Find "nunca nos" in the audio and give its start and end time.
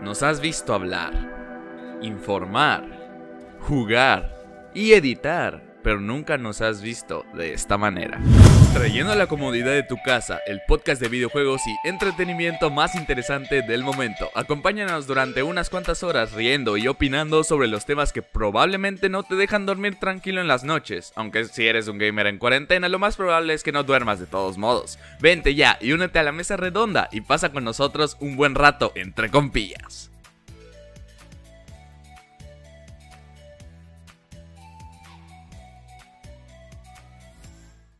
6.00-6.62